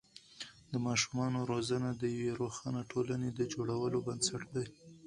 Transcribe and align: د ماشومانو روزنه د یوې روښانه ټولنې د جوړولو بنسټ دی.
د 0.71 0.73
ماشومانو 0.87 1.39
روزنه 1.51 1.89
د 1.95 2.03
یوې 2.15 2.31
روښانه 2.41 2.81
ټولنې 2.91 3.29
د 3.33 3.39
جوړولو 3.53 3.97
بنسټ 4.07 4.43
دی. 4.55 4.67